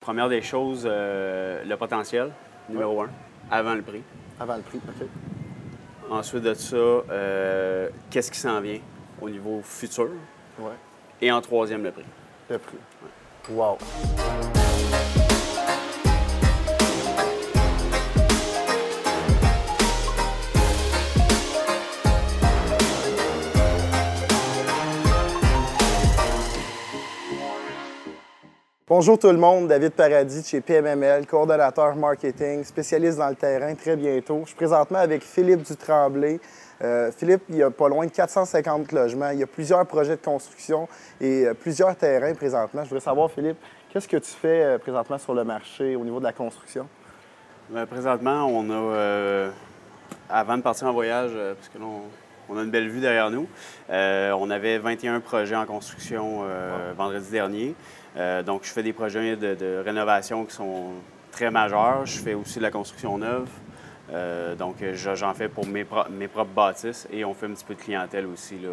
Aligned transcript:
Première 0.00 0.30
des 0.30 0.40
choses, 0.40 0.88
euh, 0.90 1.62
le 1.62 1.76
potentiel, 1.76 2.32
numéro 2.70 3.02
un, 3.02 3.10
avant 3.50 3.74
le 3.74 3.82
prix. 3.82 4.02
Avant 4.40 4.56
le 4.56 4.62
prix, 4.62 4.78
OK. 4.78 5.06
Ensuite 6.08 6.42
de 6.42 6.54
ça, 6.54 6.76
euh, 6.76 7.90
qu'est-ce 8.08 8.30
qui 8.30 8.38
s'en 8.38 8.62
vient 8.62 8.80
au 9.20 9.28
niveau 9.28 9.60
futur? 9.62 10.08
Ouais. 10.58 10.72
Et 11.20 11.30
en 11.30 11.42
troisième, 11.42 11.82
le 11.82 11.90
prix. 11.90 12.06
Le 12.48 12.56
prix. 12.56 12.78
Wow. 13.50 13.76
Bonjour 29.00 29.18
tout 29.18 29.28
le 29.28 29.38
monde, 29.38 29.66
David 29.66 29.92
Paradis 29.92 30.42
de 30.42 30.46
chez 30.46 30.60
PMML, 30.60 31.26
coordonnateur 31.26 31.96
marketing, 31.96 32.62
spécialiste 32.64 33.16
dans 33.16 33.30
le 33.30 33.34
terrain 33.34 33.74
très 33.74 33.96
bientôt. 33.96 34.40
Je 34.42 34.48
suis 34.48 34.56
présentement 34.56 34.98
avec 34.98 35.22
Philippe 35.22 35.62
Dutremblay. 35.62 36.38
Euh, 36.82 37.10
Philippe, 37.10 37.44
il 37.48 37.56
y 37.56 37.62
a 37.62 37.70
pas 37.70 37.88
loin 37.88 38.04
de 38.04 38.10
450 38.10 38.92
logements, 38.92 39.30
il 39.30 39.38
y 39.38 39.42
a 39.42 39.46
plusieurs 39.46 39.86
projets 39.86 40.16
de 40.16 40.22
construction 40.22 40.86
et 41.18 41.46
euh, 41.46 41.54
plusieurs 41.54 41.96
terrains 41.96 42.34
présentement. 42.34 42.84
Je 42.84 42.90
voudrais 42.90 43.02
savoir, 43.02 43.30
Philippe, 43.30 43.56
qu'est-ce 43.90 44.06
que 44.06 44.18
tu 44.18 44.32
fais 44.32 44.64
euh, 44.64 44.76
présentement 44.76 45.16
sur 45.16 45.32
le 45.32 45.44
marché 45.44 45.96
au 45.96 46.04
niveau 46.04 46.18
de 46.18 46.24
la 46.24 46.34
construction? 46.34 46.86
Ben, 47.70 47.86
présentement, 47.86 48.44
on 48.48 48.68
a, 48.68 49.48
avant 50.28 50.58
de 50.58 50.62
partir 50.62 50.88
en 50.88 50.92
voyage, 50.92 51.30
parce 51.56 51.70
que 51.70 51.78
là, 51.78 51.86
on, 51.86 52.02
on 52.50 52.58
a 52.58 52.62
une 52.62 52.70
belle 52.70 52.88
vue 52.88 53.00
derrière 53.00 53.30
nous, 53.30 53.46
euh, 53.90 54.32
on 54.38 54.50
avait 54.50 54.78
21 54.78 55.20
projets 55.20 55.56
en 55.56 55.66
construction 55.66 56.40
euh, 56.44 56.92
vendredi 56.96 57.30
dernier. 57.30 57.74
Euh, 58.16 58.42
donc, 58.42 58.62
je 58.64 58.70
fais 58.70 58.82
des 58.82 58.92
projets 58.92 59.36
de, 59.36 59.54
de 59.54 59.82
rénovation 59.84 60.44
qui 60.44 60.54
sont 60.54 60.88
très 61.30 61.50
majeurs. 61.50 62.04
Je 62.06 62.18
fais 62.18 62.34
aussi 62.34 62.58
de 62.58 62.62
la 62.64 62.70
construction 62.70 63.16
neuve. 63.18 63.48
Donc, 64.58 64.76
je- 64.80 65.14
j'en 65.14 65.32
fais 65.34 65.48
pour 65.48 65.66
mes, 65.68 65.84
pro- 65.84 66.08
mes 66.10 66.26
propres 66.26 66.50
bâtisses 66.50 67.06
et 67.12 67.24
on 67.24 67.32
fait 67.32 67.46
un 67.46 67.50
petit 67.52 67.64
peu 67.64 67.74
de 67.76 67.80
clientèle 67.80 68.26
aussi 68.26 68.58
là, 68.58 68.68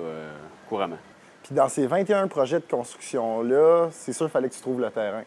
couramment. 0.67 0.98
Puis 1.44 1.53
dans 1.55 1.70
ces 1.70 1.86
21 1.86 2.28
projets 2.28 2.59
de 2.59 2.66
construction-là, 2.70 3.89
c'est 3.92 4.14
sûr 4.14 4.25
qu'il 4.25 4.31
fallait 4.33 4.50
que 4.50 4.55
tu 4.55 4.61
trouves 4.61 4.81
le 4.81 4.89
terrain. 4.89 5.23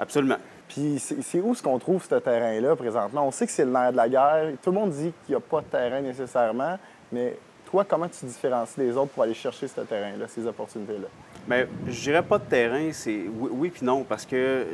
Absolument. 0.00 0.38
Puis 0.68 0.98
c'est 0.98 1.40
où 1.40 1.52
est-ce 1.52 1.62
qu'on 1.62 1.78
trouve 1.78 2.02
ce 2.02 2.14
terrain-là 2.14 2.74
présentement? 2.76 3.26
On 3.26 3.30
sait 3.30 3.44
que 3.46 3.52
c'est 3.52 3.64
le 3.66 3.70
nerf 3.70 3.92
de 3.92 3.96
la 3.98 4.08
guerre. 4.08 4.52
Tout 4.62 4.70
le 4.70 4.76
monde 4.78 4.90
dit 4.90 5.12
qu'il 5.26 5.34
n'y 5.34 5.36
a 5.36 5.40
pas 5.40 5.60
de 5.60 5.66
terrain 5.66 6.00
nécessairement, 6.00 6.78
mais 7.12 7.36
comment 7.88 8.08
tu 8.08 8.26
différencies 8.26 8.80
les 8.80 8.96
autres 8.96 9.12
pour 9.12 9.22
aller 9.22 9.34
chercher 9.34 9.66
ce 9.66 9.80
terrain-là, 9.80 10.26
ces 10.28 10.46
opportunités-là? 10.46 11.08
Bien, 11.48 11.66
je 11.88 12.00
dirais 12.00 12.22
pas 12.22 12.38
de 12.38 12.44
terrain, 12.44 12.90
c'est 12.92 13.22
oui, 13.26 13.50
oui 13.50 13.70
puis 13.70 13.84
non, 13.84 14.04
parce 14.04 14.26
que 14.26 14.36
euh, 14.36 14.64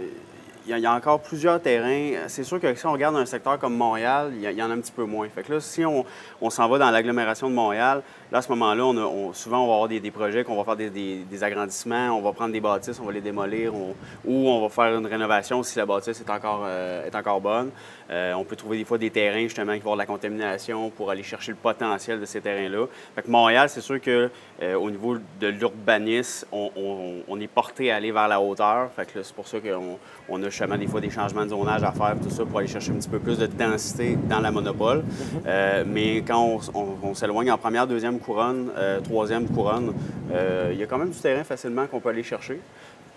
il 0.69 0.78
y, 0.78 0.86
a- 0.86 0.92
encore 0.92 1.20
plusieurs 1.20 1.61
terrains. 1.61 2.28
C'est 2.28 2.44
sûr 2.44 2.61
que 2.61 2.74
si 2.74 2.86
on 2.86 2.92
regarde 2.92 3.16
un 3.16 3.24
secteur 3.24 3.58
comme 3.58 3.77
Montréal, 3.77 4.33
il 4.34 4.50
y, 4.50 4.62
en 4.62 4.70
a 4.70 4.74
un 4.74 4.80
petit 4.80 4.92
peu 4.92 5.05
moins. 5.05 5.28
Fait 5.28 5.42
que 5.42 5.55
là, 5.55 5.61
si 5.61 5.84
on, 5.84 6.05
on 6.41 6.50
s'en 6.50 6.69
va 6.69 6.78
dans 6.78 6.91
l'agglomération 6.91 7.48
de 7.48 7.55
Montréal, 7.55 8.02
là, 8.30 8.38
à 8.38 8.42
ce 8.42 8.50
moment-là, 8.50 8.84
on 8.84 9.33
souvent, 9.33 9.64
on 9.64 9.66
va 9.66 9.74
avoir 9.74 9.89
des, 9.89 10.11
projets 10.11 10.44
qu'on 10.44 10.56
va 10.61 10.64
faire 10.64 10.91
des, 10.91 11.44
agrandissements, 11.44 12.11
on 12.11 12.20
va 12.20 12.33
prendre 12.33 12.52
des 12.52 12.61
bâtisses, 12.61 12.98
on 13.00 13.05
va 13.05 13.12
les 13.12 13.20
démolir, 13.20 13.72
ou 13.74 13.94
on 14.27 14.61
va 14.61 14.69
faire 14.69 14.98
une 14.98 15.06
rénovation 15.06 15.62
si 15.62 15.78
la 15.78 15.86
bâtisse 15.86 16.20
est 16.20 16.30
encore, 16.30 16.64
euh, 16.66 17.06
est 17.06 17.14
encore 17.14 17.41
bonne. 17.41 17.70
Euh, 18.11 18.33
on 18.34 18.44
peut 18.44 18.56
trouver 18.56 18.78
des 18.78 18.84
fois 18.84 18.98
des 18.98 19.11
terrains, 19.11 19.42
justement, 19.42 19.74
qui 19.74 19.80
vont 19.80 19.92
avoir 19.92 19.96
de 19.96 20.02
la 20.02 20.06
contamination 20.06 20.91
pour 20.91 21.11
aller 21.11 21.22
chercher 21.22 21.52
le 21.52 21.58
potentiel 21.58 22.20
de 22.20 22.24
ces 22.24 22.41
terrains-là. 22.41 22.86
Fait 23.14 23.22
que 23.22 23.30
Montréal, 23.30 23.69
c'est 23.69 23.80
sûr 23.80 24.00
que 24.00 24.30
euh, 24.62 24.74
au 24.74 24.91
niveau 24.91 25.19
de 25.41 25.46
l'urbanisme, 25.46 26.46
on, 26.52 27.41
est 27.41 27.46
porté 27.46 27.92
à 27.92 27.96
aller 27.96 28.11
vers 28.11 28.28
la 28.28 28.41
hauteur. 28.41 28.91
Fait 28.96 29.06
que 29.06 29.22
c'est 29.22 29.34
pour 29.34 29.46
ça 29.46 29.58
qu'on 29.61 29.98
on 30.28 30.42
a 30.42 30.50
justement 30.59 30.77
des 30.77 30.89
fois 30.89 31.01
des 31.01 31.11
changements 31.11 31.45
de 31.45 31.51
zonage 31.51 31.84
à 31.84 31.92
faire, 31.92 32.17
tout 32.20 32.31
ça, 32.31 32.45
pour 32.45 32.59
aller 32.59 32.67
chercher 32.67 32.91
un 32.91 32.95
petit 32.97 33.09
peu 33.09 33.20
plus 33.20 33.39
de 33.39 33.47
densité 33.47 34.17
dans 34.28 34.41
la 34.41 34.51
monopole. 34.51 35.05
Euh, 35.47 35.84
mais 35.87 36.23
quand 36.23 36.42
on, 36.42 36.59
s- 36.59 36.70
on- 36.75 36.97
on 37.05 37.14
s'éloigne 37.14 37.53
en 37.53 37.59
première, 37.59 37.87
deuxième 37.87 38.19
couronne, 38.19 38.70
euh, 38.77 39.01
troisième 39.01 39.47
couronne, 39.47 39.95
euh, 40.33 40.70
il 40.73 40.79
y 40.79 40.83
a 40.83 40.86
quand 40.86 40.98
même 40.98 41.11
du 41.11 41.18
terrain 41.18 41.45
facilement 41.45 41.86
qu'on 41.86 42.01
peut 42.01 42.08
aller 42.08 42.24
chercher. 42.24 42.58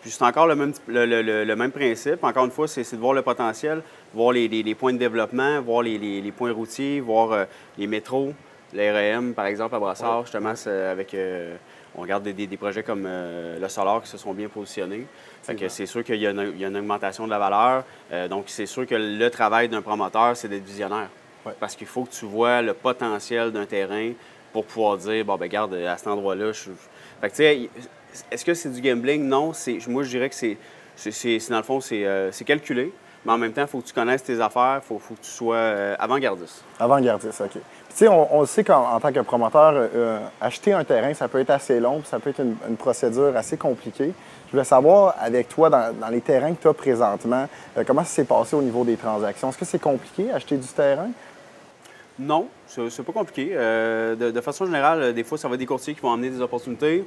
Puis 0.04 0.12
c'est 0.12 0.24
encore 0.24 0.46
le 0.48 0.56
même, 0.56 0.74
le, 0.88 1.06
le- 1.06 1.22
le- 1.44 1.56
même 1.56 1.72
principe. 1.72 2.24
Encore 2.24 2.46
une 2.46 2.52
fois, 2.52 2.68
c'est 2.68 2.90
de 2.92 2.98
voir 2.98 3.14
le 3.14 3.24
potentiel, 3.24 3.82
voir 4.14 4.34
les, 4.34 4.48
les- 4.48 4.62
les 4.64 4.76
points 4.76 4.94
de 4.94 5.00
développement, 5.00 5.60
voir 5.62 5.82
les, 5.82 5.98
les- 5.98 6.32
points 6.32 6.52
routiers, 6.52 7.00
voir 7.00 7.32
euh, 7.32 7.46
les 7.78 7.88
métros, 7.88 8.34
l'REM, 8.74 9.34
par 9.34 9.48
exemple, 9.48 9.74
à 9.76 9.80
Brassard, 9.80 10.22
justement, 10.24 10.54
c'est 10.56 10.86
avec... 10.86 11.14
euh, 11.16 11.56
on 11.96 12.02
regarde 12.02 12.24
des, 12.24 12.34
des- 12.34 12.48
des 12.48 12.58
projets 12.58 12.84
comme 12.84 13.06
euh, 13.06 13.60
le 13.60 13.70
Solar 13.70 14.02
qui 14.02 14.08
se 14.10 14.18
sont 14.18 14.34
bien 14.34 14.48
positionnés. 14.50 15.06
Fait 15.44 15.56
que 15.56 15.68
c'est 15.68 15.86
sûr 15.86 16.04
qu'il 16.04 16.16
y, 16.22 16.28
a 16.28 16.32
une- 16.32 16.52
il 16.56 16.60
y 16.62 16.66
a 16.66 16.68
une 16.70 16.78
augmentation 16.78 17.26
de 17.26 17.30
la 17.32 17.40
valeur. 17.40 17.84
Euh, 18.12 18.28
donc, 18.28 18.46
c'est 18.48 18.66
sûr 18.66 18.86
que 18.88 18.96
le 18.96 19.30
travail 19.30 19.68
d'un 19.70 19.82
promoteur, 19.82 20.36
c'est 20.38 20.48
d'être 20.48 20.64
visionnaire. 20.66 21.10
Ouais. 21.46 21.54
Parce 21.60 21.76
qu'il 21.76 21.88
faut 21.88 22.04
que 22.06 22.12
tu 22.12 22.26
vois 22.26 22.62
le 22.62 22.74
potentiel 22.74 23.52
d'un 23.52 23.66
terrain 23.66 24.12
pour 24.54 24.66
pouvoir 24.66 24.98
dire, 24.98 25.26
bon, 25.26 25.38
ben 25.38 25.48
garde, 25.48 25.74
à 25.74 25.98
cet 25.98 26.08
endroit-là, 26.08 26.52
je... 26.52 26.70
Fait 27.20 27.30
que, 27.30 27.36
tu 27.36 27.36
sais, 27.38 27.70
est-ce 28.32 28.46
que 28.46 28.54
c'est 28.54 28.70
du 28.70 28.82
gambling? 28.82 29.24
Non. 29.24 29.52
Moi, 29.88 30.04
je 30.04 30.10
dirais 30.10 30.30
que 30.30 30.36
c'est, 30.36 30.58
dans 31.50 31.58
le 31.58 31.64
fond, 31.64 31.80
c'est, 31.82 32.06
euh, 32.06 32.32
c'est 32.32 32.46
calculé. 32.46 32.92
Mais 33.24 33.34
en 33.34 33.38
même 33.38 33.54
temps, 33.54 33.62
il 33.62 33.68
faut 33.68 33.80
que 33.80 33.88
tu 33.88 33.94
connaisses 33.94 34.24
tes 34.24 34.42
affaires, 34.42 34.82
il 34.84 34.88
faut, 34.88 34.98
faut 34.98 35.14
que 35.14 35.22
tu 35.22 35.30
sois 35.30 35.56
euh, 35.56 35.96
avant-gardiste. 36.00 36.64
Avant-gardiste, 36.80 37.42
OK. 37.42 37.52
Puis, 37.52 37.62
tu 37.90 37.96
sais, 37.96 38.08
on, 38.08 38.36
on 38.36 38.42
le 38.42 38.48
sait 38.48 38.64
qu'en 38.64 38.96
en 38.96 39.00
tant 39.00 39.12
que 39.12 39.20
promoteur, 39.20 39.74
euh, 39.76 40.20
acheter 40.40 40.74
un 40.74 40.84
terrain, 40.84 41.14
ça 41.14 41.28
peut 41.28 41.40
être 41.40 41.52
assez 41.52 41.80
long, 41.80 42.00
puis 42.00 42.08
ça 42.08 42.20
peut 42.20 42.32
être 42.32 42.42
une, 42.42 42.56
une 42.68 42.78
procédure 42.78 43.38
assez 43.38 43.58
compliquée. 43.58 44.12
Je 44.48 44.52
voulais 44.52 44.64
savoir, 44.64 45.16
avec 45.20 45.50
toi, 45.50 45.70
dans, 45.70 45.94
dans 45.94 46.10
les 46.10 46.22
terrains 46.22 46.54
que 46.54 46.62
tu 46.62 46.68
as 46.68 46.74
présentement, 46.74 47.48
euh, 47.78 47.84
comment 47.86 48.04
ça 48.04 48.10
s'est 48.10 48.24
passé 48.24 48.56
au 48.56 48.62
niveau 48.62 48.84
des 48.84 48.98
transactions? 48.98 49.50
Est-ce 49.50 49.58
que 49.58 49.66
c'est 49.66 49.80
compliqué 49.80 50.32
acheter 50.32 50.58
du 50.58 50.68
terrain? 50.68 51.10
Non, 52.20 52.48
c'est 52.68 53.04
pas 53.04 53.14
compliqué. 53.14 53.52
Euh, 53.54 54.16
de, 54.16 54.32
de 54.32 54.42
façon 54.42 54.66
générale, 54.66 55.02
euh, 55.02 55.14
des 55.14 55.24
fois, 55.24 55.38
ça 55.38 55.48
va 55.48 55.54
être 55.54 55.60
des 55.60 55.66
courtiers 55.66 55.94
qui 55.94 56.02
vont 56.02 56.12
amener 56.12 56.30
des 56.30 56.42
opportunités. 56.42 57.06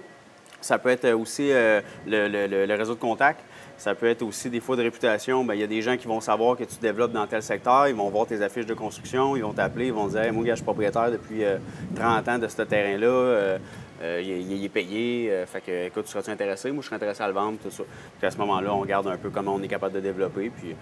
Ça 0.64 0.78
peut 0.78 0.88
être 0.88 1.10
aussi 1.12 1.52
euh, 1.52 1.82
le, 2.06 2.74
réseau 2.74 2.94
de 2.94 2.98
contacts. 3.00 3.44
Ça 3.76 3.94
peut 3.94 4.06
être 4.06 4.22
aussi 4.22 4.48
des 4.48 4.60
fois 4.60 4.76
de 4.76 4.82
réputation. 4.82 5.44
Bien, 5.44 5.54
Il 5.54 5.60
y 5.60 5.64
a 5.64 5.66
des 5.66 5.82
gens 5.82 5.98
qui 5.98 6.06
vont 6.06 6.20
savoir 6.22 6.56
que 6.56 6.64
tu 6.64 6.76
développes 6.80 7.12
dans 7.12 7.26
tel 7.26 7.42
secteur. 7.42 7.86
Ils 7.88 7.94
vont 7.94 8.08
voir 8.08 8.26
tes 8.26 8.40
affiches 8.40 8.64
de 8.64 8.72
construction. 8.72 9.36
Ils 9.36 9.42
vont 9.42 9.52
t'appeler. 9.52 9.88
Ils 9.88 9.92
vont 9.92 10.06
dire 10.06 10.22
hey, 10.22 10.30
Moi, 10.32 10.44
je 10.46 10.54
suis 10.54 10.64
propriétaire 10.64 11.10
depuis 11.10 11.44
euh, 11.44 11.58
30 11.96 12.28
ans 12.28 12.38
de 12.38 12.48
ce 12.48 12.62
terrain-là. 12.62 13.06
Euh, 13.06 13.58
euh, 14.02 14.22
il, 14.24 14.64
est- 14.64 14.68
payé. 14.70 15.30
Euh, 15.30 15.44
fait 15.44 15.60
que, 15.60 15.86
écoute, 15.88 16.06
seras-tu 16.06 16.30
intéressé? 16.30 16.70
Moi, 16.70 16.80
je 16.80 16.86
serais 16.86 16.96
intéressé 16.96 17.22
à 17.22 17.28
le 17.28 17.34
vendre. 17.34 17.58
Tout 17.62 17.70
ça. 17.70 17.82
Puis 18.18 18.26
à 18.26 18.30
ce 18.30 18.38
moment-là, 18.38 18.72
on 18.74 18.80
regarde 18.80 19.06
un 19.08 19.18
peu 19.18 19.28
comment 19.28 19.54
on 19.54 19.62
est 19.62 19.68
capable 19.68 19.94
de 19.94 20.00
développer. 20.00 20.50
Puis, 20.50 20.74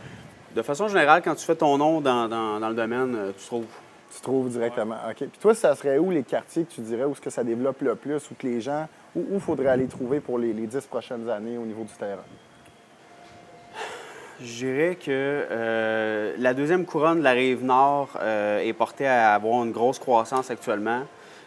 de 0.54 0.62
façon 0.62 0.86
générale, 0.86 1.22
quand 1.24 1.34
tu 1.34 1.44
fais 1.44 1.56
ton 1.56 1.76
nom 1.76 2.00
dans, 2.00 2.28
dans- 2.28 2.68
le 2.68 2.74
domaine, 2.74 3.14
euh, 3.16 3.32
tu 3.36 3.44
trouves. 3.46 3.64
Tu 4.14 4.20
trouves 4.20 4.50
directement. 4.50 4.96
OK. 5.08 5.16
Puis 5.16 5.38
toi, 5.40 5.54
ça 5.54 5.74
serait 5.74 5.98
où 5.98 6.10
les 6.10 6.22
quartiers 6.22 6.64
que 6.64 6.72
tu 6.72 6.80
dirais 6.82 7.04
où 7.04 7.12
est-ce 7.12 7.20
que 7.20 7.30
ça 7.30 7.44
développe 7.44 7.80
le 7.80 7.94
plus, 7.94 8.30
ou 8.30 8.34
que 8.38 8.46
les 8.46 8.60
gens, 8.60 8.86
où 9.16 9.24
il 9.32 9.40
faudrait 9.40 9.68
aller 9.68 9.86
trouver 9.86 10.20
pour 10.20 10.38
les, 10.38 10.52
les 10.52 10.66
10 10.66 10.86
prochaines 10.86 11.28
années 11.30 11.56
au 11.56 11.64
niveau 11.64 11.84
du 11.84 11.92
terrain? 11.98 12.24
Je 14.44 14.66
dirais 14.66 14.96
que 14.96 15.06
euh, 15.08 16.34
la 16.38 16.52
deuxième 16.52 16.84
couronne 16.84 17.18
de 17.18 17.24
la 17.24 17.30
rive 17.30 17.64
nord 17.64 18.18
euh, 18.20 18.58
est 18.58 18.72
portée 18.72 19.06
à 19.06 19.34
avoir 19.34 19.62
une 19.62 19.70
grosse 19.70 20.00
croissance 20.00 20.50
actuellement. 20.50 21.02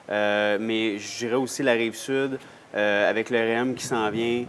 Euh, 0.09 0.57
mais 0.61 0.97
je 0.97 1.17
dirais 1.17 1.35
aussi 1.35 1.61
la 1.61 1.73
rive 1.73 1.95
sud, 1.95 2.39
avec 2.73 3.29
le 3.29 3.37
REM 3.39 3.73
qui 3.73 3.85
s'en 3.85 4.09
vient. 4.11 4.45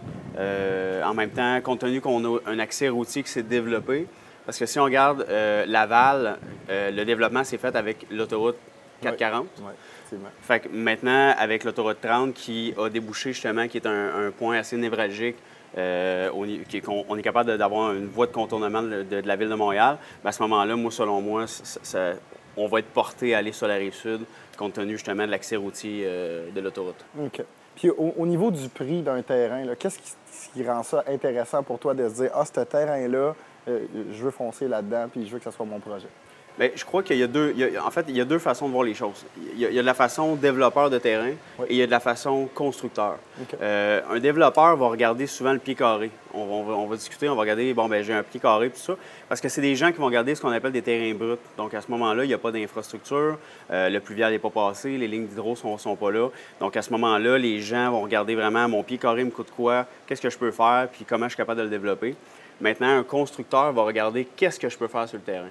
en 1.04 1.15
même 1.15 1.31
temps, 1.31 1.60
compte 1.60 1.81
tenu 1.81 2.00
qu'on 2.00 2.25
a 2.25 2.38
un 2.47 2.59
accès 2.59 2.88
routier 2.88 3.22
qui 3.22 3.31
s'est 3.31 3.44
développé. 3.44 4.09
Parce 4.47 4.59
que 4.59 4.67
si 4.67 4.79
on 4.79 4.84
regarde 4.84 5.27
euh, 5.29 5.67
Laval, 5.67 6.39
euh, 6.71 6.91
le 6.91 7.05
développement 7.05 7.45
s'est 7.45 7.59
fait 7.59 7.75
avec 7.77 8.07
l'autoroute 8.11 8.57
440. 9.03 9.47
Oui, 9.59 9.65
effectivement. 9.99 10.31
Fait 10.41 10.61
que 10.61 10.69
maintenant, 10.69 11.34
avec 11.37 11.65
l'autoroute 11.65 11.99
30 12.01 12.33
qui 12.33 12.73
a 12.79 12.89
débouché 12.89 13.33
justement, 13.33 13.67
qui 13.69 13.77
est 13.79 13.87
un, 13.87 14.27
un 14.27 14.31
point 14.31 14.59
assez 14.59 14.77
névralgique, 14.77 15.37
euh, 15.77 16.31
on, 16.34 16.47
est, 16.49 16.61
on 17.09 17.17
capable 17.21 17.59
d'avoir 17.59 17.93
une 17.93 18.07
voie 18.07 18.27
de 18.27 18.33
contournement 18.33 18.83
de, 18.83 19.03
de- 19.03 19.21
de 19.21 19.27
la 19.29 19.37
ville 19.37 19.49
de 19.51 19.55
Montréal, 19.55 19.98
ben, 20.22 20.31
à 20.31 20.33
ce 20.33 20.41
moment-là, 20.45 20.75
moi, 20.77 20.91
selon 20.91 21.21
moi, 21.21 21.47
ça- 21.47 21.81
ça- 21.83 22.13
on 22.57 22.69
va 22.69 22.78
être 22.78 22.87
porté 22.89 23.34
à 23.34 23.39
aller 23.39 23.53
sur 23.53 23.66
la 23.66 23.75
rive 23.75 23.92
sud, 23.92 24.21
compte 24.57 24.75
tenu 24.75 24.92
justement 24.92 25.27
de 25.27 25.31
l'accès 25.31 25.57
routier 25.57 26.07
de 26.54 26.60
l'autoroute. 26.63 27.04
OK. 27.21 27.42
Puis 27.77 27.91
au, 27.91 28.15
au 28.17 28.27
niveau 28.27 28.51
du 28.51 28.69
prix 28.69 29.03
d'un 29.03 29.23
terrain, 29.23 29.63
qu'est-ce 29.78 29.99
qui, 29.99 30.13
ce 30.33 30.49
qui 30.53 30.69
rend 30.69 30.83
ça 30.83 31.05
intéressant 31.07 31.63
pour 31.63 31.78
toi 31.78 31.95
de 31.95 32.09
se 32.09 32.15
dire 32.15 32.31
Ah, 32.34 32.45
ce 32.45 32.61
terrain-là, 32.61 33.34
euh, 33.69 33.87
je 34.11 34.25
veux 34.25 34.31
foncer 34.31 34.67
là-dedans, 34.67 35.07
puis 35.11 35.27
je 35.27 35.33
veux 35.33 35.39
que 35.39 35.45
ce 35.45 35.51
soit 35.51 35.67
mon 35.67 35.78
projet? 35.78 36.09
Bien, 36.58 36.70
je 36.74 36.84
crois 36.86 37.03
qu'il 37.03 37.18
y 37.18 37.22
a 37.22 37.26
deux. 37.26 37.53
il 37.54 37.60
y 37.70 37.76
a- 37.76 37.84
en 37.84 37.91
fait, 37.91 38.06
il 38.08 38.16
y 38.16 38.20
a 38.20 38.24
deux 38.24 38.38
façons 38.38 38.66
de 38.66 38.72
voir 38.72 38.82
les 38.84 38.94
choses. 38.94 39.26
Il 39.54 39.60
y 39.60 39.66
a, 39.66 39.68
il 39.68 39.74
y 39.74 39.78
a 39.78 39.82
de 39.82 39.86
la 39.86 39.92
façon 39.92 40.36
développeur 40.36 40.88
de 40.88 40.97
terrain 40.98 41.32
Oui. 41.58 41.66
et 41.68 41.74
il 41.74 41.76
y 41.76 41.82
a 41.82 41.86
de 41.86 41.91
la 41.91 42.00
façon 42.00 42.48
constructeur. 42.54 43.16
Euh, 43.60 44.00
un 44.10 44.18
développeur 44.20 44.74
va 44.76 44.86
regarder 44.88 45.26
souvent 45.26 45.53
le 45.53 45.58
pied 45.58 45.74
carré. 45.74 46.10
On 46.32 46.47
va, 46.47 46.53
on 46.54 46.62
va- 46.64 46.72
on 46.74 46.86
va 46.86 46.97
discuter, 46.97 47.28
on 47.28 47.34
va 47.34 47.42
regarder, 47.42 47.74
bon, 47.74 47.88
ben 47.88 48.03
j'ai 48.03 48.14
un 48.14 48.22
pied 48.22 48.41
carré, 48.41 48.70
tout 48.70 48.78
ça. 48.78 48.94
Parce 49.28 49.42
que 49.42 49.50
c'est 49.50 49.60
des 49.60 49.76
gens 49.76 49.92
qui 49.92 49.98
vont 49.98 50.06
regarder 50.06 50.34
ce 50.34 50.41
qu'on 50.41 50.50
appelle 50.50 50.72
des 50.72 50.80
terrains 50.80 51.14
bruts. 51.14 51.36
Donc, 51.58 51.74
à 51.74 51.82
ce 51.82 51.91
moment-là, 51.91 52.24
il 52.24 52.28
n'y 52.28 52.34
a 52.34 52.38
pas 52.38 52.50
d'infrastructure, 52.53 53.38
euh, 53.70 53.88
le 53.91 54.00
pluvial 54.00 54.32
n'est 54.32 54.38
pas 54.38 54.48
passé, 54.50 54.97
les 54.97 55.08
lignes 55.08 55.26
d'hydro 55.26 55.50
ne 55.50 55.56
sont, 55.56 55.76
sont 55.76 55.97
pas 55.97 56.10
là. 56.10 56.28
Donc, 56.60 56.74
à 56.76 56.80
ce 56.80 56.91
moment-là, 56.92 57.36
les 57.36 57.60
gens 57.60 57.91
vont 57.91 58.00
regarder 58.00 58.34
vraiment 58.34 58.66
mon 58.66 58.82
pied 58.82 58.97
carré 58.97 59.24
me 59.24 59.30
coûte 59.30 59.50
quoi, 59.54 59.84
qu'est-ce 60.06 60.22
que 60.22 60.30
je 60.30 60.38
peux 60.38 60.53
faire, 60.53 60.88
puis 60.91 61.04
comment 61.06 61.26
je 61.26 61.30
suis 61.30 61.36
capable 61.36 61.58
de 61.58 61.64
le 61.64 61.70
développer. 61.70 62.14
Maintenant, 62.62 62.98
un 62.98 63.03
constructeur 63.03 63.70
va 63.74 63.82
regarder 63.82 64.24
qu'est-ce 64.36 64.58
que 64.58 64.70
je 64.70 64.78
peux 64.78 64.88
faire 64.88 65.06
sur 65.06 65.18
le 65.18 65.22
terrain. 65.24 65.50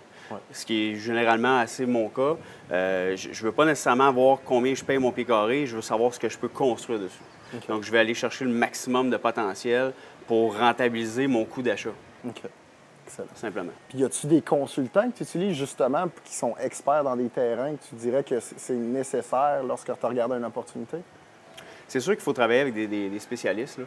Ce 0.52 0.66
qui 0.66 0.92
est 0.92 0.96
généralement 0.96 1.60
assez 1.60 1.86
mon 1.86 2.10
cas. 2.10 2.36
Euh, 2.72 3.16
je 3.16 3.30
ne 3.30 3.46
veux 3.46 3.52
pas 3.52 3.66
nécessairement 3.66 4.12
voir 4.12 4.40
combien 4.44 4.74
je 4.74 4.84
paye 4.84 4.98
mon 4.98 5.12
pied 5.12 5.26
carré, 5.26 5.66
je 5.66 5.76
veux 5.76 5.82
savoir 5.82 6.14
ce 6.14 6.20
que 6.20 6.30
je 6.30 6.38
peux 6.38 6.48
construire 6.48 7.00
dessus. 7.00 7.22
Donc, 7.70 7.84
je 7.84 7.92
vais 7.92 8.00
aller 8.00 8.14
chercher 8.14 8.44
le 8.46 8.52
maximum 8.52 9.10
de 9.10 9.18
potentiel 9.18 9.94
pour 10.28 10.58
rentabiliser 10.58 11.28
mon 11.28 11.46
coût 11.46 11.62
d'achat. 11.62 11.92
OK. 12.28 12.42
Excellent. 13.06 13.28
Simplement. 13.36 13.72
Puis, 13.88 14.00
y 14.00 14.04
a-tu 14.04 14.28
des 14.28 14.42
consultants 14.42 15.10
que 15.12 15.18
tu 15.18 15.24
utilises 15.24 15.56
justement 15.56 16.10
qui 16.24 16.34
sont 16.34 16.56
experts 16.60 17.04
dans 17.04 17.16
des 17.16 17.30
terrains 17.30 17.76
que 17.76 17.84
tu 17.90 17.96
dirais 17.96 18.24
que 18.24 18.40
c'est 18.40 18.74
nécessaire 18.74 19.64
lorsque 19.64 19.92
tu 19.98 20.06
regardes 20.06 20.34
une 20.34 20.46
opportunité? 20.46 20.98
C'est 21.88 22.00
sûr 22.00 22.14
qu'il 22.14 22.24
faut 22.24 22.34
travailler 22.34 22.62
avec 22.62 22.74
des, 22.74 23.20
spécialistes. 23.20 23.80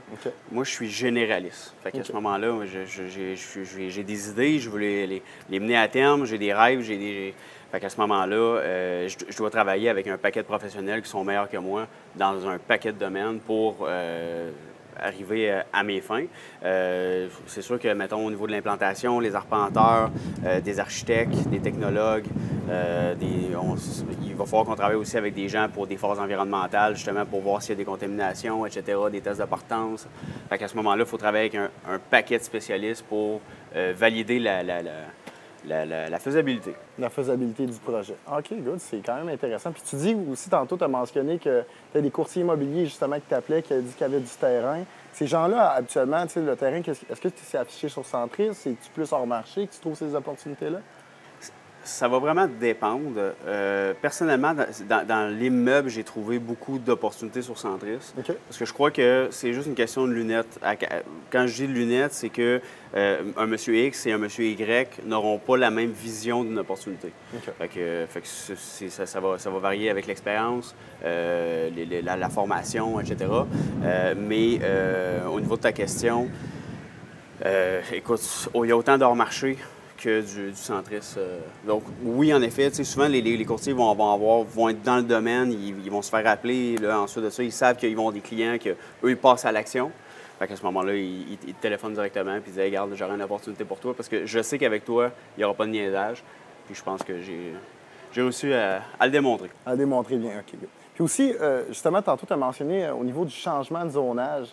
Moi, 0.52 0.64
je 0.64 0.70
suis 0.70 0.88
généraliste. 0.88 1.74
Fait 1.82 1.98
à 1.98 2.04
ce 2.04 2.12
moment-là, 2.12 2.54
j'ai 2.64 4.04
des 4.04 4.30
idées, 4.30 4.58
je 4.58 4.70
veux 4.70 4.78
les, 4.78 5.22
mener 5.50 5.76
à 5.76 5.88
terme, 5.88 6.24
j'ai 6.24 6.38
des 6.38 6.52
rêves, 6.52 6.82
j'ai 6.82 6.96
des. 6.96 7.34
Fait 7.70 7.80
qu'à 7.80 7.90
ce 7.90 8.00
moment-là, 8.00 8.36
euh, 8.36 9.08
je, 9.08 9.36
dois 9.36 9.50
travailler 9.50 9.90
avec 9.90 10.06
un 10.06 10.16
paquet 10.16 10.40
de 10.40 10.46
professionnels 10.46 11.02
qui 11.02 11.10
sont 11.10 11.22
meilleurs 11.22 11.50
que 11.50 11.58
moi 11.58 11.86
dans 12.16 12.48
un 12.48 12.56
paquet 12.56 12.92
de 12.92 12.98
domaines 12.98 13.40
pour 13.40 13.84
euh, 13.86 14.50
arriver 15.00 15.50
euh, 15.50 15.62
à 15.72 15.82
mes 15.82 16.00
fins. 16.00 16.24
Euh, 16.64 17.28
c'est 17.46 17.62
sûr 17.62 17.78
que, 17.78 17.92
mettons, 17.92 18.24
au 18.24 18.30
niveau 18.30 18.46
de 18.46 18.52
l'implantation, 18.52 19.20
les 19.20 19.34
arpenteurs, 19.34 20.10
euh, 20.44 20.60
des 20.60 20.80
architectes, 20.80 21.48
des 21.48 21.60
technologues, 21.60 22.26
il 23.20 24.34
va 24.34 24.44
falloir 24.44 24.66
qu'on 24.66 24.74
travaille 24.74 24.96
aussi 24.96 25.16
avec 25.16 25.34
des 25.34 25.48
gens 25.48 25.68
pour 25.72 25.86
des 25.86 25.96
phases 25.96 26.18
environnementales, 26.18 26.94
justement, 26.94 27.24
pour 27.24 27.40
voir 27.40 27.62
s'il 27.62 27.70
y 27.70 27.72
a 27.72 27.76
des 27.76 27.84
contaminations, 27.84 28.66
etc., 28.66 28.98
des 29.10 29.20
tests 29.20 29.40
de 29.40 29.46
partance. 29.46 30.06
Fait 30.48 30.58
qu'à 30.58 30.68
ce 30.68 30.76
moment-là, 30.76 31.04
il 31.04 31.08
faut 31.08 31.16
travailler 31.16 31.50
avec 31.50 31.54
un, 31.54 31.98
paquet 32.10 32.38
de 32.38 32.42
spécialistes 32.42 33.04
pour 33.08 33.40
valider 33.74 34.38
la, 34.38 34.62
faisabilité. 36.19 36.75
La 36.99 37.10
faisabilité 37.10 37.66
du 37.66 37.78
projet. 37.78 38.14
OK, 38.31 38.52
good. 38.52 38.78
C'est 38.78 38.99
quand 39.05 39.16
même 39.16 39.28
intéressant. 39.28 39.72
Puis 39.72 39.82
tu 39.88 39.96
dis 39.96 40.16
aussi, 40.31 40.49
tantôt, 40.49 40.76
tu 40.76 40.84
as 40.84 40.88
mentionné 40.88 41.38
que 41.38 41.64
tu 41.93 41.99
as 41.99 42.00
des 42.00 42.10
courtiers 42.10 42.43
immobiliers, 42.43 42.87
justement, 42.87 43.16
qui 43.16 43.26
t'appelaient, 43.28 43.62
qui 43.62 43.75
dit 43.75 43.93
qu'il 43.93 44.02
y 44.02 44.05
avait 44.05 44.20
du 44.20 44.28
terrain. 44.28 44.84
Ces 45.12 45.26
gens-là, 45.26 45.70
habituellement, 45.70 46.25
le 46.37 46.55
terrain, 46.55 46.81
est-ce 46.81 47.20
que 47.20 47.28
c'est 47.43 47.58
affiché 47.58 47.88
sur 47.88 48.05
Centris? 48.05 48.55
C'est-tu 48.55 48.90
plus 48.94 49.12
hors 49.12 49.26
marché 49.26 49.66
que 49.66 49.72
tu 49.72 49.81
trouves 49.81 49.96
ces 49.96 50.14
opportunités-là? 50.14 50.78
Ça 51.88 52.06
va 52.06 52.19
vraiment 52.19 52.46
dépendre. 52.46 53.32
Euh, 53.46 53.94
personnellement, 54.00 54.55
dans, 54.88 55.35
l'immeuble, 55.35 55.88
j'ai 55.88 56.05
trouvé 56.05 56.38
beaucoup 56.38 56.79
d'opportunités 56.79 57.40
sur 57.40 57.56
Centris. 57.56 58.12
Parce 58.14 58.58
que 58.58 58.67
je 58.67 58.73
crois 58.75 58.90
que 58.90 59.29
c'est 59.31 59.55
juste 59.55 59.67
une 59.67 59.75
question 59.75 60.06
de 60.06 60.12
lunettes. 60.12 60.61
Quand 61.32 61.46
je 61.46 61.55
dis 61.55 61.67
lunettes, 61.67 62.12
c'est 62.12 62.29
que 62.29 62.61
euh, 62.94 63.23
un 63.38 63.46
monsieur 63.46 63.75
X 63.75 64.06
et 64.06 64.12
un 64.12 64.19
monsieur 64.19 64.44
Y 64.44 65.02
n'auront 65.06 65.38
pas 65.38 65.56
la 65.56 65.70
même 65.70 65.90
vision 65.90 66.44
d'une 66.44 66.58
opportunité. 66.58 67.11
Fait 67.58 67.69
que, 67.69 68.06
ça, 68.88 69.20
va, 69.20 69.38
ça 69.38 69.49
va 69.50 69.58
varier 69.58 69.88
avec 69.88 70.06
l'expérience, 70.06 70.75
euh, 71.05 71.70
la, 72.05 72.29
formation, 72.29 73.00
etc. 73.00 73.31
mais 74.14 74.61
au 75.26 75.40
niveau 75.40 75.56
de 75.56 75.62
ta 75.62 75.73
question, 75.73 76.29
écoute, 77.93 78.49
il 78.55 78.69
y 78.69 78.73
a 78.73 78.76
autant 78.76 78.99
d'hors 78.99 79.17
marché 79.17 79.56
que 79.98 80.20
du, 80.20 80.54
centris. 80.54 81.14
Euh. 81.16 81.40
Donc, 81.66 81.82
oui, 82.02 82.32
en 82.32 82.40
effet, 82.40 82.72
souvent, 82.72 83.08
les, 83.08 83.44
courtiers 83.44 83.72
vont, 83.72 83.90
avoir, 83.90 84.16
vont 84.44 84.68
être 84.68 84.82
dans 84.82 84.96
le 84.96 85.02
domaine, 85.02 85.52
ils, 85.52 85.90
vont 85.90 86.02
se 86.02 86.10
faire 86.10 86.26
appeler. 86.26 86.76
Là, 86.76 87.00
ensuite 87.00 87.24
de 87.24 87.30
ça, 87.30 87.42
ils 87.42 87.52
savent 87.52 87.76
qu'ils 87.76 87.96
vont 87.96 88.10
des 88.10 88.20
clients, 88.20 88.56
qu'eux, 88.58 88.76
ils 89.04 89.16
passent 89.16 89.44
à 89.44 89.52
l'action. 89.52 89.90
Fait 90.38 90.46
qu'à 90.46 90.56
ce 90.56 90.62
moment-là, 90.62 90.94
ils, 90.94 91.36
téléphonent 91.60 91.94
directement 91.94 92.36
et 92.36 92.40
ils 92.46 92.52
disent 92.52 92.62
Regarde, 92.62 92.92
j'aurai 92.94 93.14
une 93.14 93.22
opportunité 93.22 93.64
pour 93.64 93.80
toi 93.80 93.92
parce 93.94 94.08
que 94.08 94.24
je 94.24 94.40
sais 94.40 94.56
qu'avec 94.56 94.84
toi, 94.84 95.10
il 95.36 95.40
n'y 95.40 95.44
aura 95.44 95.54
pas 95.54 95.66
de 95.66 95.72
niaisage. 95.72 96.22
Puis 96.66 96.76
je 96.76 96.82
pense 96.82 97.02
que 97.02 97.20
j'ai, 97.20 97.54
réussi 98.14 98.52
à, 98.52 98.82
le 99.02 99.10
démontrer. 99.10 99.50
À 99.66 99.72
le 99.72 99.78
démontrer 99.78 100.16
bien, 100.16 100.38
OK. 100.38 100.58
Puis 100.94 101.04
aussi, 101.04 101.34
euh, 101.40 101.64
justement, 101.68 102.02
tantôt, 102.02 102.26
tu 102.26 102.32
as 102.32 102.36
mentionné 102.36 102.84
euh, 102.84 102.94
au 102.94 103.04
niveau 103.04 103.24
du 103.24 103.34
changement 103.34 103.84
de 103.84 103.90
zonage. 103.90 104.48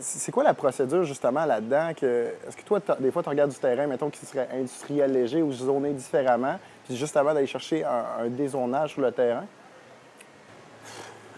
C'est 0.00 0.32
quoi 0.32 0.44
la 0.44 0.54
procédure 0.54 1.04
justement 1.04 1.44
là-dedans? 1.44 1.90
Est-ce 1.90 2.56
que 2.56 2.62
toi, 2.64 2.80
des 2.98 3.10
fois, 3.10 3.22
tu 3.22 3.28
regardes 3.28 3.50
du 3.50 3.58
terrain, 3.58 3.86
mettons, 3.86 4.10
qui 4.10 4.24
serait 4.24 4.48
industriel 4.52 5.12
léger 5.12 5.42
ou 5.42 5.52
zoné 5.52 5.92
différemment, 5.92 6.58
puis 6.84 6.96
justement 6.96 7.32
d'aller 7.32 7.46
chercher 7.46 7.84
un, 7.84 8.28
dézonage 8.28 8.92
sur 8.92 9.02
le 9.02 9.12
terrain? 9.12 9.44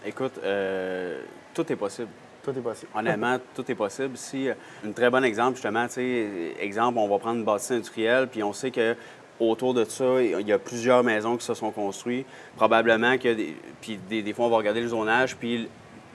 Écoute, 0.05 0.39
euh, 0.43 1.21
tout 1.53 1.71
est 1.71 1.75
possible. 1.75 2.09
Tout 2.41 2.51
est 2.51 2.61
possible. 2.61 2.91
Honnêtement, 2.95 3.37
tout 3.55 3.69
est 3.69 3.75
possible. 3.75 4.17
Si, 4.17 4.49
euh, 4.49 4.53
un 4.85 4.91
très 4.91 5.09
bon 5.09 5.23
exemple, 5.23 5.55
justement, 5.55 5.85
tu 5.87 5.93
sais, 5.93 6.53
exemple, 6.59 6.97
on 6.97 7.07
va 7.07 7.19
prendre 7.19 7.37
une 7.37 7.43
bâtisse 7.43 7.71
industrielle, 7.71 8.27
puis 8.27 8.41
on 8.43 8.53
sait 8.53 8.71
que 8.71 8.95
autour 9.39 9.73
de 9.73 9.85
ça, 9.85 10.21
il 10.21 10.47
y 10.47 10.51
a 10.51 10.59
plusieurs 10.59 11.03
maisons 11.03 11.37
qui 11.37 11.45
se 11.45 11.53
sont 11.53 11.71
construites. 11.71 12.25
Probablement 12.55 13.17
que, 13.17 13.35
puis 13.81 13.99
des, 14.09 14.21
des, 14.21 14.33
fois, 14.33 14.45
on 14.45 14.49
va 14.49 14.57
regarder 14.57 14.81
le 14.81 14.87
zonage, 14.87 15.35
puis 15.37 15.69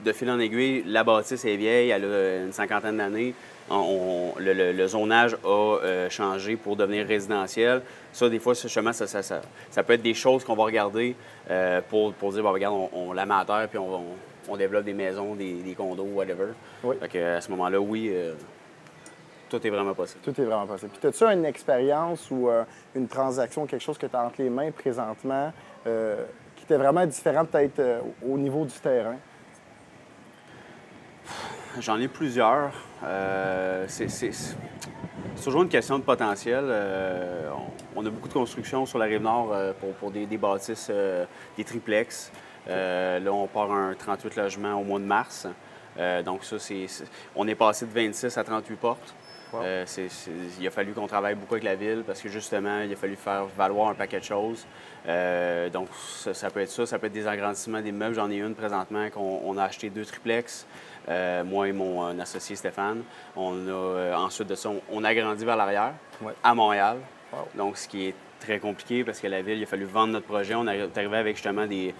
de 0.05 0.13
fil 0.13 0.31
en 0.31 0.39
aiguille, 0.39 0.85
la 0.87 1.03
bâtisse 1.03 1.45
est 1.45 1.57
vieille, 1.57 1.91
elle 1.91 2.05
a 2.05 2.45
une 2.45 2.53
cinquantaine 2.53 2.99
d'années. 2.99 3.35
le, 3.71 4.87
zonage 4.87 5.37
a 5.43 5.49
euh, 5.49 6.11
changé 6.11 6.57
pour 6.57 6.77
devenir 6.77 7.07
résidentiel. 7.07 7.83
Ça, 8.13 8.29
des 8.29 8.39
fois, 8.39 8.55
justement, 8.55 8.93
ça, 8.93 9.07
ça, 9.07 9.23
ça, 9.23 9.83
peut 9.83 9.95
être 9.95 10.03
des 10.03 10.15
choses 10.15 10.45
qu'on 10.45 10.55
va 10.55 10.65
regarder 10.65 11.17
euh, 11.51 11.81
pour, 11.89 12.13
pour, 12.15 12.33
dire, 12.33 12.43
bon, 12.43 12.53
regarde, 12.53 12.89
on, 12.93 13.13
la 13.13 13.27
met 13.27 13.35
à 13.35 13.45
terre, 13.45 13.69
puis 13.69 13.79
on, 13.79 14.57
développe 14.57 14.85
des 14.85 14.93
maisons, 14.93 15.35
des, 15.35 15.75
condos, 15.77 16.05
whatever. 16.05 16.49
Oui. 16.85 16.97
à 17.01 17.41
ce 17.41 17.51
moment-là, 17.51 17.81
oui, 17.81 18.11
euh, 18.13 18.35
tout 19.49 19.67
est 19.67 19.71
vraiment 19.71 19.95
possible. 19.95 20.21
Tout 20.23 20.39
est 20.39 20.45
vraiment 20.45 20.67
possible. 20.67 20.93
Puis, 20.99 21.09
as-tu 21.09 21.25
une 21.25 21.47
expérience 21.47 22.31
ou 22.31 22.51
une 22.95 23.09
transaction, 23.09 23.67
quelque 23.67 23.83
chose 23.83 23.99
que 23.99 24.07
tu 24.07 24.15
as 24.15 24.25
entre 24.25 24.43
les 24.43 24.51
mains 24.51 24.71
présentement 24.71 25.53
qui 25.85 26.65
était 26.65 26.77
vraiment 26.77 27.07
différent 27.07 27.45
peut-être 27.45 27.81
au 28.23 28.37
niveau 28.37 28.65
du 28.65 28.75
terrain? 28.75 29.17
J'en 31.81 31.99
ai 32.01 32.09
plusieurs. 32.09 32.73
Euh, 33.03 33.85
c'est 33.89 34.31
toujours 35.43 35.63
une 35.63 35.69
question 35.69 35.99
de 35.99 36.05
potentiel. 36.05 36.65
Euh, 36.69 37.51
on, 37.97 38.07
a 38.07 38.11
beaucoup 38.11 38.29
de 38.29 38.33
constructions 38.33 38.87
sur 38.87 38.99
la 38.99 39.07
rive 39.07 39.23
nord 39.23 39.51
euh, 39.53 39.73
pour, 39.99 40.11
des, 40.11 40.27
bâtisses, 40.37 40.91
des 41.57 41.65
triplex. 41.65 42.31
là, 42.69 43.31
on 43.31 43.47
part 43.49 43.73
un 43.73 43.95
38 43.95 44.37
logements 44.37 44.81
au 44.81 44.85
mois 44.85 45.01
de 45.01 45.05
mars. 45.05 45.49
donc, 46.25 46.45
ça, 46.45 46.59
c'est. 46.59 46.87
On 47.35 47.49
est 47.49 47.57
passé 47.57 47.87
de 47.87 47.93
26 47.93 48.39
à 48.39 48.45
38 48.45 48.77
portes. 48.77 49.15
il 49.55 50.67
a 50.67 50.71
fallu 50.71 50.93
qu'on 50.93 51.09
travaille 51.09 51.35
beaucoup 51.35 51.55
avec 51.55 51.65
la 51.65 51.75
ville 51.75 52.05
parce 52.07 52.21
que 52.21 52.29
justement, 52.29 52.83
il 52.83 52.93
a 52.93 52.97
fallu 52.97 53.17
faire 53.17 53.47
valoir 53.57 53.89
un 53.89 53.95
paquet 53.95 54.21
de 54.21 54.25
choses. 54.25 54.65
donc, 55.73 55.89
ça, 56.33 56.51
peut 56.51 56.61
être 56.61 56.71
ça, 56.71 56.87
ça 56.87 57.01
peut 57.01 57.09
être 57.09 57.13
des 57.13 57.27
agrandissements 57.27 57.81
d'immeubles. 57.81 58.15
J'en 58.15 58.31
ai 58.31 58.39
une 58.39 58.55
présentement 58.55 59.11
qu'on 59.11 59.59
a 59.59 59.65
acheté 59.65 59.91
deux 59.91 60.05
triplex. 60.05 60.67
Euh, 61.09 61.45
moi 61.45 61.69
et 61.69 61.73
mon 61.73 62.07
euh, 62.07 62.21
associé 62.21 62.57
Stéphane. 62.57 63.03
On 63.37 63.53
a, 63.67 63.71
euh, 63.71 64.15
ensuite 64.15 64.49
de 64.49 64.55
ça, 64.55 64.71
on, 64.91 65.05
a 65.05 65.15
grandi 65.15 65.45
vers 65.45 65.57
l'arrière, 65.57 65.93
à 66.43 66.55
Montréal. 66.55 66.99
Donc, 67.57 67.77
ce 67.77 67.89
qui 67.89 68.07
est 68.07 68.15
très 68.39 68.61
compliqué 68.61 69.03
parce 69.03 69.19
que 69.19 69.27
la 69.27 69.43
ville, 69.43 69.59
il 69.59 69.63
a 69.65 69.67
fallu 69.67 69.85
vendre 69.85 70.13
notre 70.13 70.27
projet. 70.27 70.55
On 70.55 70.67
est 70.69 70.97
arrivé 70.97 71.17
avec 71.17 71.37
justement 71.37 71.67
des. 71.67 71.95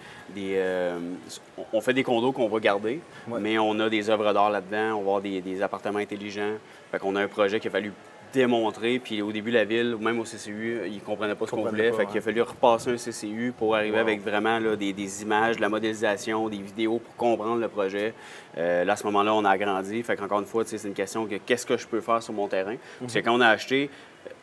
on 1.73 1.81
fait 1.81 1.93
des 1.93 2.03
condos 2.03 2.31
qu'on 2.31 2.47
va 2.47 2.59
garder, 2.59 3.01
mais 3.27 3.59
on 3.59 3.79
a 3.79 3.89
des 3.89 4.09
œuvres 4.09 4.31
d'art 4.33 4.49
là-dedans, 4.49 4.95
on 4.95 4.95
va 4.95 4.99
avoir 4.99 5.21
des, 5.21 5.41
des 5.41 5.61
appartements 5.61 5.99
intelligents. 5.99 6.53
Fait 6.91 6.99
qu'on 6.99 7.15
a 7.15 7.21
un 7.21 7.27
projet 7.27 7.59
qui 7.59 7.67
a 7.67 7.71
fallu 7.71 7.91
démontrer. 8.39 8.99
Puis 8.99 9.21
au 9.21 9.31
début, 9.31 9.51
la 9.51 9.65
ville, 9.65 9.97
même 9.99 10.19
au 10.19 10.23
CCU, 10.23 10.81
ils 10.85 10.95
ne 10.95 10.99
comprenaient 10.99 11.35
pas 11.35 11.45
ce 11.45 11.51
qu'on 11.51 11.65
voulait. 11.65 11.91
fait 11.91 12.05
qu'il 12.05 12.17
a 12.17 12.21
fallu 12.21 12.41
repasser 12.41 12.91
un 12.91 12.97
CCU 12.97 13.53
pour 13.57 13.75
arriver 13.75 13.97
avec 13.97 14.21
vraiment 14.21 14.59
là, 14.59 14.75
des, 14.75 15.21
images, 15.21 15.57
de 15.57 15.61
la 15.61 15.69
modélisation, 15.69 16.49
des 16.49 16.61
vidéos 16.61 16.99
pour 16.99 17.15
comprendre 17.15 17.59
le 17.59 17.67
projet. 17.67 18.13
Euh, 18.57 18.83
là, 18.85 18.93
à 18.93 18.95
ce 18.95 19.05
moment-là, 19.05 19.33
on 19.33 19.45
a 19.45 19.49
agrandi. 19.49 20.01
Fait 20.03 20.15
qu'encore 20.15 20.39
une 20.39 20.45
fois, 20.45 20.63
c'est 20.65 20.83
une 20.87 20.93
question 20.93 21.25
de 21.25 21.37
qu'est-ce 21.37 21.65
que 21.65 21.77
je 21.77 21.87
peux 21.87 22.01
faire 22.01 22.21
sur 22.21 22.33
mon 22.33 22.47
terrain? 22.47 22.75
Parce 22.99 23.13
que 23.13 23.19
mhm. 23.19 23.25
quand 23.25 23.35
on 23.35 23.41
a 23.41 23.47
acheté, 23.47 23.89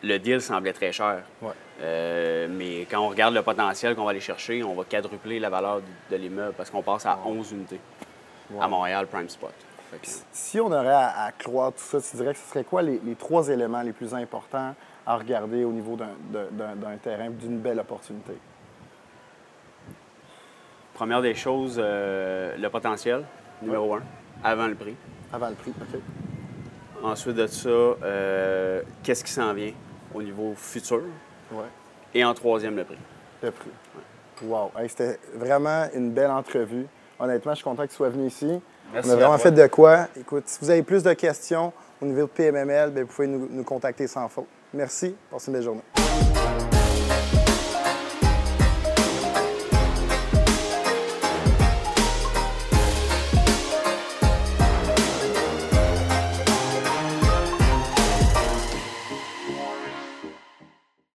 le 0.03 0.19
deal 0.19 0.41
semblait 0.41 0.73
très 0.73 0.93
cher. 0.93 1.23
Euh, 1.81 2.49
mais 2.51 2.87
quand 2.91 3.01
on 3.01 3.09
regarde 3.09 3.35
le 3.35 3.43
potentiel 3.43 3.95
qu'on 3.95 4.05
va 4.05 4.11
aller 4.11 4.21
chercher, 4.21 4.63
on 4.63 4.75
va 4.75 4.85
quadrupler 4.85 5.39
la 5.39 5.51
valeur 5.51 5.81
de, 6.11 6.17
l'immeuble 6.17 6.55
parce 6.57 6.71
qu'on 6.71 6.83
passe 6.83 7.07
à 7.07 7.19
11 7.25 7.53
unités 7.53 7.81
à 8.61 8.69
Montréal 8.69 9.07
Prime 9.07 9.29
Spot. 9.29 9.53
Si 10.33 10.61
on 10.61 10.67
aurait 10.67 10.89
à, 10.89 11.31
croire 11.39 11.73
tout 11.73 11.83
ça, 11.83 12.01
tu 12.01 12.17
dirais 12.17 12.33
que 12.33 12.39
ce 12.39 12.49
serait 12.49 12.65
quoi 12.65 12.83
les, 12.83 13.01
trois 13.19 13.49
éléments 13.49 13.83
les 13.83 13.93
plus 13.93 14.15
importants 14.15 14.75
à 15.07 15.17
regarder 15.17 15.65
au 15.65 15.73
niveau 15.73 15.97
d'un 15.97 16.97
terrain, 17.03 17.31
d'une 17.31 17.59
belle 17.59 17.81
opportunité? 17.81 18.33
Première 20.95 21.23
des 21.23 21.35
choses, 21.35 21.81
euh, 21.83 22.57
le 22.57 22.69
potentiel, 22.69 23.25
numéro 23.63 23.95
un, 23.95 24.03
avant 24.45 24.67
le 24.67 24.75
prix. 24.75 24.95
Avant 25.33 25.49
le 25.49 25.55
prix, 25.55 25.73
OK. 25.81 26.01
Ensuite 27.03 27.35
de 27.35 27.47
ça, 27.47 27.69
euh, 27.69 28.83
qu'est-ce 29.03 29.25
qui 29.25 29.33
s'en 29.33 29.53
vient 29.55 29.73
au 30.15 30.23
niveau 30.23 30.55
futur? 30.55 31.03
Ouais. 31.51 31.65
Et 32.15 32.25
en 32.25 32.35
troisième, 32.35 32.77
le 32.77 32.85
prix. 32.85 32.99
Le 33.43 33.51
prix. 33.51 33.71
Wow! 34.43 34.71
C'était 34.87 35.19
vraiment 35.35 35.87
une 35.95 36.11
belle 36.13 36.31
entrevue. 36.31 36.87
Honnêtement, 37.19 37.53
je 37.53 37.57
suis 37.57 37.65
content 37.65 37.85
que 37.85 37.91
tu 37.91 37.97
sois 37.97 38.11
venu 38.11 38.27
ici 38.27 38.61
on 38.95 39.11
a 39.11 39.17
vraiment 39.17 39.39
fait 39.39 39.53
de 39.53 39.67
quoi. 39.67 40.09
Écoute, 40.19 40.45
si 40.47 40.59
vous 40.61 40.71
avez 40.71 40.83
plus 40.83 41.03
de 41.03 41.13
questions, 41.13 41.73
au 42.01 42.07
niveau 42.07 42.23
de 42.23 42.27
PMML, 42.27 42.91
ben, 42.91 43.05
vous 43.05 43.13
pouvez 43.13 43.29
nous, 43.29 43.49
nous 43.51 43.65
contacter 43.65 44.07
sans 44.07 44.29
faute. 44.29 44.47
Merci. 44.75 45.15
Passez 45.31 45.49
une 45.49 45.55
belle 45.55 45.63
journée. 45.63 46.32